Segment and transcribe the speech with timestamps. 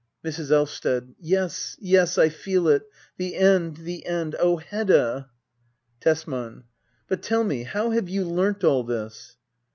[0.25, 0.49] Mrs.
[0.49, 1.13] Elvsted.
[1.19, 3.77] Yes, yes, I feel it The end!
[3.77, 4.35] The end!
[4.39, 5.29] Oh, Hedda!
[5.99, 6.63] Tesman.
[7.07, 9.37] But tell me, how have you learnt all this